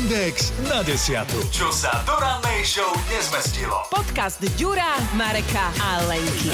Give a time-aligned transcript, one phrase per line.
[0.00, 1.36] Index na desiatu.
[1.52, 3.84] Čo sa do rannej show nezmestilo.
[3.92, 6.48] Podcast Ďura, Mareka a Lenky.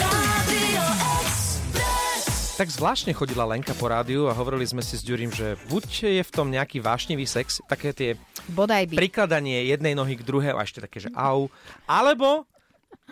[2.58, 6.22] Tak zvláštne chodila Lenka po rádiu a hovorili sme si s Ďurím, že buď je
[6.26, 8.10] v tom nejaký vášnivý sex, také tie
[8.50, 8.98] Bodaj by.
[8.98, 11.46] prikladanie jednej nohy k druhej a ešte také, že au,
[11.86, 12.50] alebo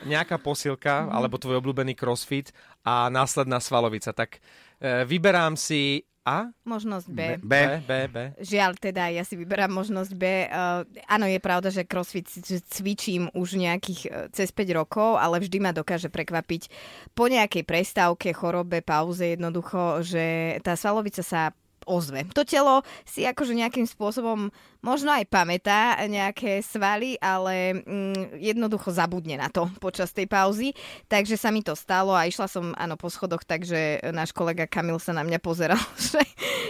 [0.03, 2.51] nejaká posilka, alebo tvoj obľúbený crossfit
[2.82, 4.11] a následná svalovica.
[4.11, 4.43] Tak
[4.82, 7.20] e, vyberám si A, Možnosť B.
[7.45, 7.54] B,
[7.84, 8.16] B, B.
[8.41, 10.48] Žiaľ, teda ja si vyberám možnosť B.
[10.48, 12.24] Uh, áno, je pravda, že crossfit
[12.73, 16.73] cvičím už nejakých uh, cez 5 rokov, ale vždy ma dokáže prekvapiť
[17.12, 21.52] po nejakej prestávke, chorobe, pauze jednoducho, že tá svalovica sa
[21.84, 22.27] ozve.
[22.37, 24.48] To telo si akože nejakým spôsobom
[24.84, 30.77] možno aj pamätá nejaké svaly, ale mm, jednoducho zabudne na to počas tej pauzy.
[31.09, 35.01] Takže sa mi to stalo a išla som áno po schodoch, takže náš kolega Kamil
[35.01, 35.80] sa na mňa pozeral,
[36.12, 36.20] že,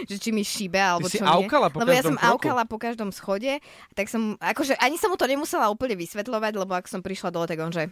[0.07, 1.43] že či mi šíbe alebo si čo nie.
[1.43, 2.31] aukala po Lebo ja som kroku.
[2.31, 3.59] aukala po každom schode,
[3.91, 7.51] tak som, akože ani som mu to nemusela úplne vysvetľovať, lebo ak som prišla dole,
[7.51, 7.91] tak on, že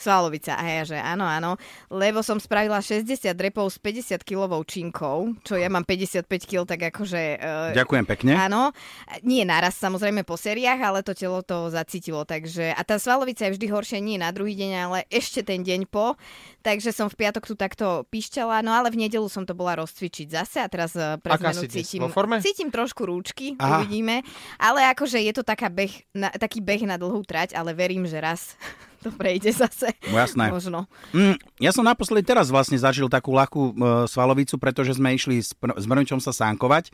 [0.00, 0.56] Svalovica.
[0.56, 1.60] A ja, že áno, áno.
[1.92, 6.80] Lebo som spravila 60 repov s 50 kilovou činkou, čo ja mám 55 kg, tak
[6.90, 7.20] akože...
[7.38, 8.32] Uh, Ďakujem pekne.
[8.34, 8.72] Áno.
[9.20, 12.24] Nie naraz, samozrejme po sériách, ale to telo to zacítilo.
[12.24, 15.86] Takže, a tá svalovica je vždy horšia nie na druhý deň, ale ešte ten deň
[15.86, 16.16] po.
[16.60, 20.28] Takže som v piatok tu takto píšťala, no ale v nedelu som to bola rozcvičiť
[20.28, 22.36] zase a teraz eh, pre zmenu cítim, forme?
[22.44, 23.80] cítim trošku rúčky, Aha.
[23.80, 24.20] uvidíme.
[24.60, 28.20] Ale akože je to taká beh, na, taký beh na dlhú trať, ale verím, že
[28.20, 28.54] raz
[29.04, 29.90] to prejde zase.
[30.06, 30.48] No jasné.
[30.48, 30.84] Možno.
[31.10, 33.72] Mm, ja som naposledy teraz vlastne zažil takú ľahkú e,
[34.06, 36.92] svalovicu, pretože sme išli s, pr- s Mrničom sa sánkovať.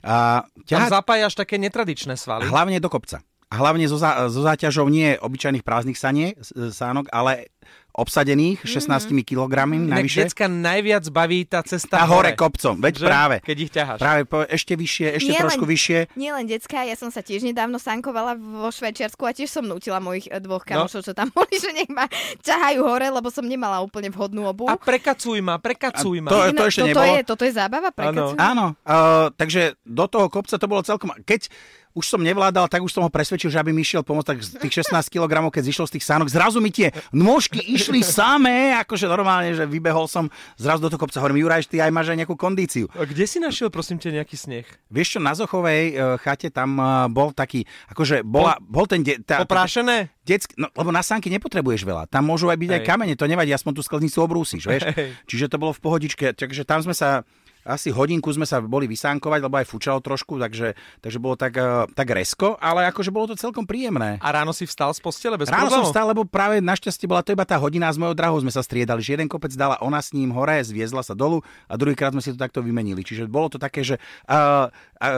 [0.00, 2.44] A Tam ťahať zapájaš také netradičné svaly.
[2.44, 3.24] hlavne do kopca.
[3.48, 7.54] A hlavne so, zá, so záťažou nie obyčajných prázdnych sanie, s- sánok, ale
[7.94, 8.90] obsadených 16
[9.22, 10.26] kilogrammi Inak navyše.
[10.26, 13.06] decka najviac baví tá cesta A hore kopcom, veď Že?
[13.06, 13.36] práve.
[13.40, 13.98] Keď ich ťaháš.
[13.98, 15.98] Práve po, ešte vyššie, ešte Nie trošku len- vyššie.
[16.14, 19.98] Nie len detská, ja som sa tiež nedávno sankovala vo Švajčiarsku a tiež som nutila
[19.98, 20.68] mojich eh, dvoch No.
[20.84, 24.66] kamošov, čo tam boli, že nech ma ťahajú hore, lebo som nemala úplne vhodnú obu.
[24.66, 26.28] A prekacuj ma, prekacuj ma.
[26.28, 27.14] to- Inak ešte toto nebolo.
[27.14, 28.18] Je, toto je zábava pre Áno.
[28.26, 28.34] kacu?
[28.36, 31.14] Áno, uh, takže do toho kopca to bolo celkom...
[31.16, 31.46] Keď
[31.94, 34.48] už som nevládal, tak už som ho presvedčil, že aby mi išiel pomôcť, tak z
[34.58, 39.06] tých 16 kg, keď zišlo z tých sánok, zrazu mi tie nôžky išli samé, akože
[39.06, 40.26] normálne, že vybehol som
[40.58, 41.22] zrazu do toho kopca.
[41.22, 42.90] Hovorím, Juraj, ty aj máš aj nejakú kondíciu.
[42.98, 44.66] A Kde si našiel, prosím ťa, nejaký sneh?
[44.90, 47.62] Vieš čo, na Zochovej uh, chate tam uh, bol taký,
[47.94, 49.06] akože bola, bol ten...
[49.06, 50.10] De, tá, Oprášené?
[50.26, 52.10] Detsk, no, lebo na sánky nepotrebuješ veľa.
[52.10, 52.88] Tam môžu aj byť aj Hej.
[52.88, 54.82] kamene, to nevadí, aspoň tú sklznicu obrúsiš, vieš.
[54.90, 55.14] Hej.
[55.30, 56.32] Čiže to bolo v pohodičke.
[56.34, 57.22] Takže tam sme sa
[57.64, 61.88] asi hodinku sme sa boli vysánkovať, lebo aj fučalo trošku, takže, takže bolo tak, eh,
[61.96, 64.20] tak resko, ale akože bolo to celkom príjemné.
[64.20, 65.90] A ráno si vstal z postele bez Ráno som problémov?
[65.90, 69.00] vstal, lebo práve našťastie bola to iba tá hodina s mojou drahou, sme sa striedali,
[69.00, 72.30] že jeden kopec dala ona s ním hore, zviezla sa dolu a druhýkrát sme si
[72.30, 73.00] to takto vymenili.
[73.00, 73.96] Čiže bolo to také, že
[74.28, 74.68] uh,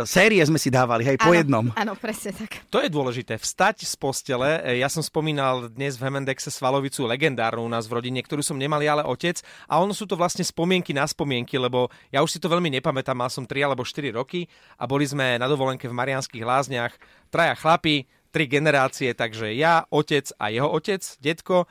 [0.07, 1.65] série sme si dávali, hej, po Áno, jednom.
[1.75, 2.65] Áno, presne tak.
[2.71, 4.61] To je dôležité, vstať z postele.
[4.63, 8.59] E, Ja som spomínal dnes v Hemendexe svalovicu legendárnu u nás v rodine, ktorú som
[8.59, 9.41] nemal ja, ale otec.
[9.71, 13.17] A ono sú to vlastne spomienky na spomienky, lebo ja už si to veľmi nepamätám,
[13.17, 14.47] mal som 3 alebo 4 roky
[14.77, 16.93] a boli sme na dovolenke v Marianských lázniach,
[17.31, 21.65] traja chlapi, tri generácie, takže ja, otec a jeho otec, detko.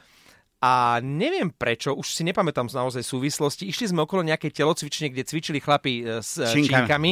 [0.66, 5.62] A neviem prečo, už si nepamätám naozaj súvislosti, išli sme okolo nejakej telocvične, kde cvičili
[5.62, 6.74] chlapi e, s e, Činkami.
[6.74, 7.12] činkami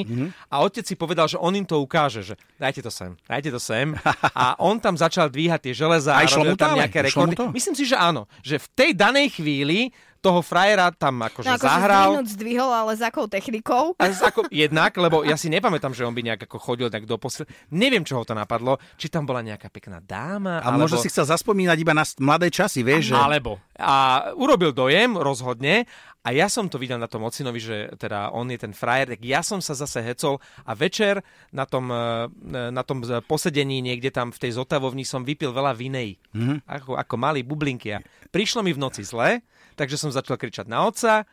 [0.49, 3.61] a otec si povedal, že on im to ukáže, že dajte to sem, dajte to
[3.61, 3.93] sem.
[4.33, 7.37] A on tam začal dvíhať tie železa A a robil tam nejaké rekordy.
[7.53, 11.67] Myslím si, že áno, že v tej danej chvíli toho frajera tam akože No akože
[11.67, 12.09] zahral.
[12.23, 13.91] zdvihol, ale s akou technikou?
[13.99, 17.03] A z- ako, jednak, lebo ja si nepamätám, že on by nejak ako chodil tak
[17.03, 17.43] do posle.
[17.67, 18.79] Neviem, čo ho to napadlo.
[18.95, 20.87] Či tam bola nejaká pekná dáma, A alebo...
[20.87, 23.15] možno si chcel zaspomínať iba na mladé časy, vieš, že...
[23.19, 23.59] Alebo.
[23.75, 25.83] A urobil dojem, rozhodne.
[26.23, 29.21] A ja som to videl na tom ocinovi, že teda on je ten frajer, tak
[29.21, 31.19] ja som sa zase hecol a večer
[31.51, 32.31] na tom, eh,
[32.71, 36.15] na tom posedení niekde tam v tej zotavovni som vypil veľa vinej.
[36.31, 36.57] Mm-hmm.
[36.63, 37.91] Ako, ako malý bublinky.
[37.91, 37.99] A
[38.31, 39.43] prišlo mi v noci zle,
[39.75, 41.27] takže som začal kričať na otca,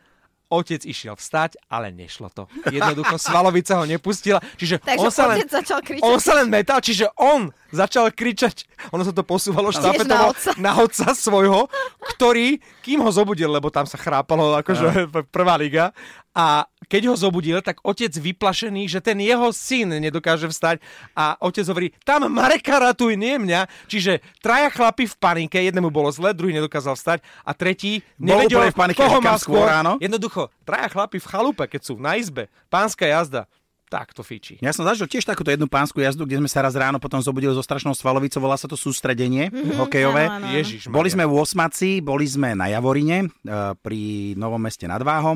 [0.51, 2.43] Otec išiel vstať, ale nešlo to.
[2.67, 4.43] Jednoducho Svalovica ho nepustila.
[4.59, 6.03] Čiže Takže on sa len, začal kričať.
[6.03, 8.67] On sa len metal, čiže on začal kričať.
[8.91, 10.49] Ono sa to posúvalo štafetovo na otca.
[10.59, 11.71] na otca svojho,
[12.01, 15.05] ktorý, kým ho zobudil, lebo tam sa chrápalo akože
[15.35, 15.93] prvá liga,
[16.31, 20.79] a keď ho zobudil, tak otec vyplašený, že ten jeho syn nedokáže vstať
[21.11, 23.67] a otec hovorí, tam Mareka ratuj, nie mňa.
[23.91, 28.79] Čiže traja chlapi v panike, jednému bolo zle, druhý nedokázal vstať a tretí nevedel, v
[28.79, 29.99] panike, koho má skôr, áno?
[29.99, 33.43] Jednoducho, traja chlapi v chalupe, keď sú na izbe, pánska jazda,
[33.91, 34.55] tak to fíči.
[34.57, 37.51] Ja som zažil tiež takúto jednu pánsku jazdu, kde sme sa raz ráno potom zobudili
[37.51, 40.31] so strašnou svalovicou, volá sa to sústredenie hokejové.
[40.31, 40.55] áno, áno.
[40.55, 43.31] Ježiš, Boli sme v Osmaci, boli sme na Javorine, eh,
[43.75, 43.99] pri
[44.33, 45.35] Novom meste nad Váhom,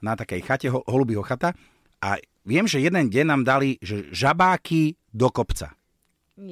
[0.00, 1.52] na takej chate, ho- holubího chata.
[2.00, 5.76] A viem, že jeden deň nám dali že žabáky do kopca.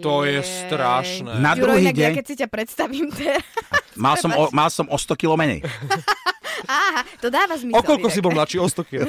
[0.05, 1.41] To je strašné.
[1.41, 3.41] Na druhý inak ja deň- keď si ťa predstavím teraz.
[3.97, 5.65] Mal som, o, mal som o 100 kg menej.
[6.69, 7.81] Aha, to dáva zmysel.
[7.81, 8.61] O koľko si bol mladší?
[8.61, 9.01] O 100 kg.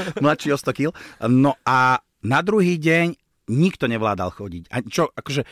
[0.24, 0.88] Mladší o 100 kg.
[1.26, 3.16] No a na druhý deň
[3.48, 4.68] nikto nevládal chodiť.
[4.68, 5.42] A čo, akože,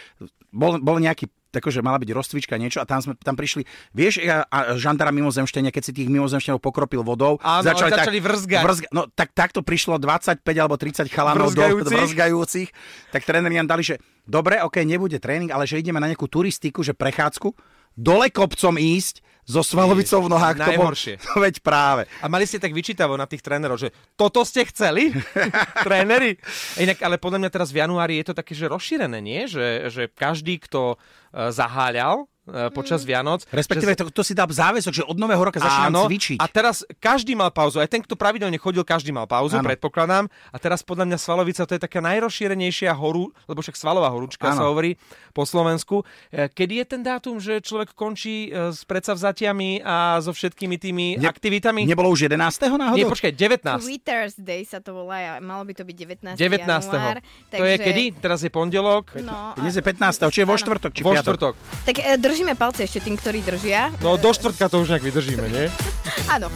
[0.53, 3.65] bol, bol nejaký takže mala byť rozcvička niečo a tam sme tam prišli,
[3.97, 8.63] vieš, a, a žandara mimozemštenia, keď si tých mimozemšťanov pokropil vodou, Áno, začali vrzgať.
[8.63, 11.97] vrzga, no tak takto prišlo 25 alebo 30 chalanov do Vrzgajúcich.
[12.05, 12.69] vrzgajúcich,
[13.17, 13.97] tak tréneri nám dali, že
[14.29, 17.49] dobre, ok, nebude tréning, ale že ideme na nejakú turistiku, že prechádzku,
[17.97, 20.61] dole kopcom ísť so svalovicou v nohách.
[20.61, 21.15] to bol- Najhoršie.
[21.25, 22.05] To veď práve.
[22.21, 25.09] A mali ste tak vyčítavo na tých trénerov, že toto ste chceli?
[25.89, 26.37] Tréneri?
[26.77, 29.49] Inak, ale podľa mňa teraz v januári je to také, že rozšírené, nie?
[29.49, 31.01] Že, že každý, kto
[31.33, 33.45] zaháľal e, počas Vianoc...
[33.49, 33.99] Respektíve že...
[34.01, 36.39] to, to si dá záväzok, že od nového roka začínam Áno, cvičiť.
[36.41, 37.77] a teraz každý mal pauzu.
[37.79, 39.69] Aj ten, kto pravidelne chodil, každý mal pauzu, Áno.
[39.69, 40.27] predpokladám.
[40.49, 44.57] A teraz podľa mňa Svalovica to je taká najrozšírenejšia horu, lebo však Svalová horúčka Áno.
[44.57, 44.97] sa hovorí
[45.37, 46.03] po Slovensku.
[46.33, 51.07] E, Kedy je ten dátum, že človek končí e, s predsavzatiami a so všetkými tými
[51.21, 51.85] Ne- aktivitami?
[51.85, 52.41] Nebolo už 11.
[52.73, 52.97] náhodou?
[52.97, 53.85] Nie, počkaj, 19.
[53.85, 55.97] Twitter's Day sa to volá, malo by to byť
[56.33, 56.41] 19.
[56.41, 56.65] 19.
[56.65, 57.21] január.
[57.53, 58.05] To je kedy?
[58.19, 59.13] Teraz je pondelok.
[59.21, 60.33] No, Dnes je a- 15.
[60.33, 60.91] Či je vo štvrtok?
[60.97, 61.13] Či Vo?
[61.23, 61.55] Štvrtok.
[61.85, 63.95] Tak e, držíme palce ešte tým, ktorí držia.
[64.03, 65.67] No do štvrtka to už nejak vydržíme, nie?
[66.35, 66.53] Áno.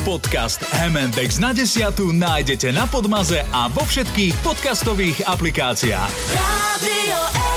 [0.00, 6.12] Podcast M&X na desiatu nájdete na Podmaze a vo všetkých podcastových aplikáciách.
[6.32, 7.49] Radio.